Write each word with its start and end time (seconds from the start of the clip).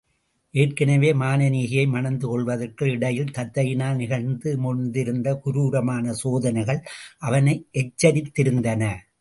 ஏற்கெனவே 0.53 1.09
மானனீகையை 1.13 1.83
மணந்து 1.87 2.25
கொள்வதற்குள் 2.27 2.89
இடையில் 2.89 3.33
தத்தையினால் 3.37 3.95
நிகழ்ந்து 3.95 4.49
முடிந்திருந்த 4.63 5.35
குரூரமான 5.45 6.13
சோதனைகள் 6.23 6.81
அவனை 7.19 7.55
எச்சரித்திருந்தன. 7.73 8.83